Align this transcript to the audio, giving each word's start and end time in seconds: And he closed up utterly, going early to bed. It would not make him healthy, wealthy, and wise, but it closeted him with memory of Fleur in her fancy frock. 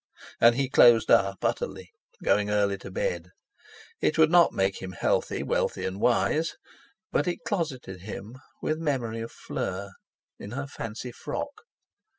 And 0.39 0.55
he 0.55 0.67
closed 0.67 1.11
up 1.11 1.45
utterly, 1.45 1.91
going 2.23 2.49
early 2.49 2.75
to 2.79 2.89
bed. 2.89 3.29
It 3.99 4.17
would 4.17 4.31
not 4.31 4.51
make 4.51 4.81
him 4.81 4.93
healthy, 4.93 5.43
wealthy, 5.43 5.85
and 5.85 6.01
wise, 6.01 6.55
but 7.11 7.27
it 7.27 7.43
closeted 7.45 8.01
him 8.01 8.39
with 8.63 8.79
memory 8.79 9.19
of 9.21 9.31
Fleur 9.31 9.91
in 10.39 10.53
her 10.53 10.65
fancy 10.65 11.11
frock. 11.11 11.61